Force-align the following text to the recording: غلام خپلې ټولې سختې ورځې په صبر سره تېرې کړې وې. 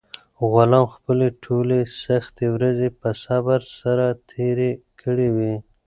غلام 0.51 0.85
خپلې 0.95 1.27
ټولې 1.43 1.79
سختې 2.03 2.45
ورځې 2.55 2.89
په 2.99 3.09
صبر 3.23 3.59
سره 3.79 4.05
تېرې 4.31 4.71
کړې 5.01 5.29
وې. 5.35 5.53